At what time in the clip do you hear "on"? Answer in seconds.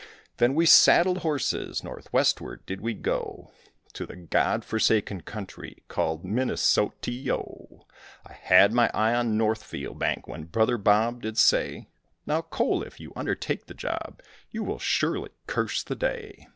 9.13-9.27